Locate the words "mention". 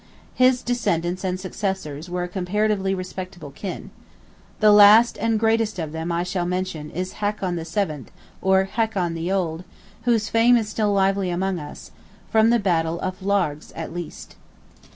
6.47-6.89